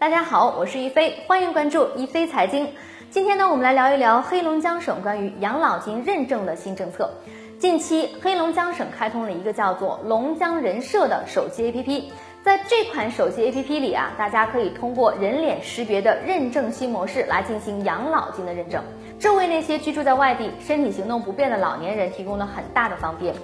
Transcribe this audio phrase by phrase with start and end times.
[0.00, 2.66] 大家好，我是一飞，欢迎关注一飞财经。
[3.10, 7.10] 今天呢，我们来聊一聊黑龙江省关于养老金认证的新政策。
[7.58, 12.04] 近期，黑龙江省开通了一个叫做龙江人社的手机 APP。
[12.42, 18.82] 在这款手机 APP 里啊，大家可以通过人脸识别的认证新模式来进行养老金的认证，
[19.18, 23.34] 这为那些居住在外地、身体行动不便的老年人提供了很大的方便。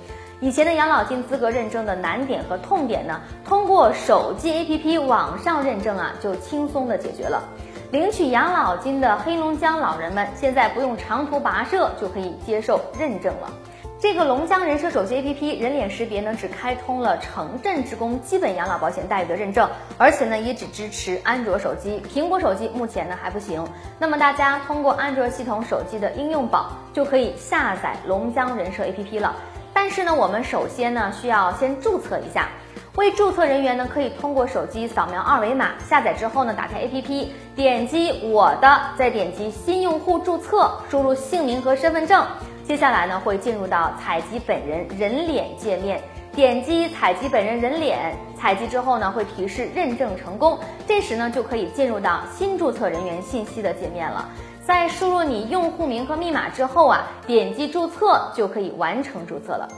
[0.41, 7.43] 以前的养老金资格认证的难点和痛点呢，通过手机 APP 网上认证啊，就轻松的解决了。
[7.91, 13.51] 领取养老金的黑龙江老人们，现在不用长途跋涉就可以接受认证了。
[13.99, 23.67] 这个龙江人社手机 APP 人脸识别呢，只开通了城镇职工基本养老保险待遇的认证，而且呢，也只支持安卓手机，苹果手机目前呢还不行。
[23.99, 29.35] 那么大家通过安卓系统手机的应用宝，就可以下载龙江人社 APP 了。
[29.73, 32.51] 但是呢，我们首先呢需要先注册一下。
[32.97, 42.27] 未注册人员呢，可以通过手机扫描二维码，下载之后呢，打开 APP，点击我的，再点击新用户注册，输入姓名和身份证。
[42.67, 50.59] 接下来呢，会进入到采集本人人脸界面，点击采集本人人脸，采集之后呢，会提示认证成功。
[50.85, 54.29] 这时呢，就可以进入到新注册人员信息的界面了。
[54.65, 59.69] 在输入你用户名和密码之后啊，点击注册就可以完成注册了。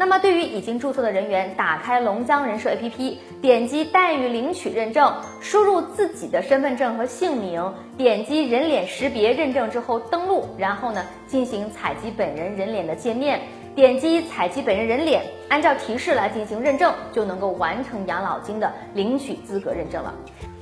[0.00, 13.40] 那么对于已经注册的人员，打开龙江人社 APP，点击待遇领取认证，输入自己的身份证和姓名，点击人脸识别认证之后登录，然后呢进行采集本人人脸的界面，
[13.74, 20.14] 点击采集本人人脸，按照提示来进行认证，就能够完成养老金的领取资格认证了。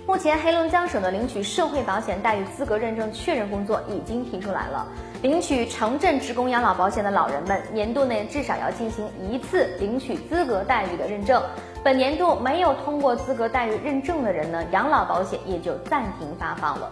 [0.07, 4.87] 目前，黑龙江省的领取社会保险待遇资格认证确认工作已经提出来了。
[5.21, 11.43] 领取城镇职工养老保险的老人们，年度内至少要进行一次领取资格待遇的认证。
[11.83, 16.89] 本年度没有通过资格待遇认证的人呢，养老保险也就暂停发放了。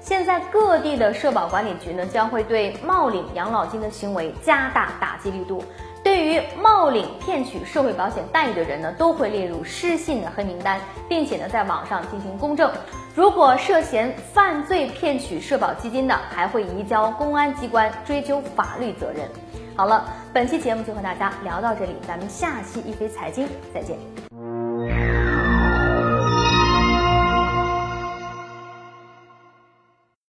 [0.00, 5.62] 现在各地的社保管理局呢，将会对冒领养老金的行为加大打击力度。
[6.06, 12.70] 对于冒领骗取社会保险待遇的人呢，都会列入失信的黑名单，并且呢，在网上进行公证。
[13.12, 19.28] 如果涉嫌犯罪骗取社保基金的，还会移交公安机关追究法律责任。
[19.74, 23.98] 好了，本期节目就和大家聊到这里，咱们下期一飞财经再见。